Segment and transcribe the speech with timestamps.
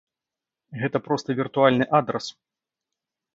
[0.83, 2.25] Гэта проста віртуальны адрас!